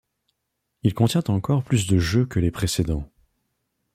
[0.81, 3.07] Il contient encore plus de jeux que les précédents.